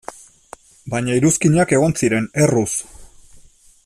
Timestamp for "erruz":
2.47-2.73